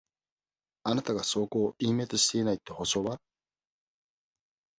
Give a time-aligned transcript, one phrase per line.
[0.83, 3.19] あなたが証拠を隠滅しないって保証は？